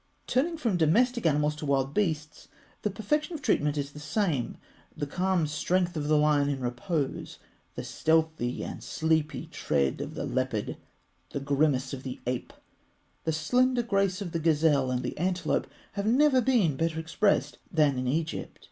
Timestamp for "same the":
3.99-5.05